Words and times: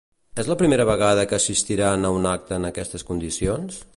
És 0.43 0.47
la 0.51 0.55
primera 0.61 0.87
vegada 0.89 1.25
que 1.33 1.37
assistiran 1.39 2.09
a 2.09 2.13
un 2.17 2.27
acte 2.31 2.59
en 2.61 2.67
aquestes 2.73 3.09
condicions? 3.11 3.79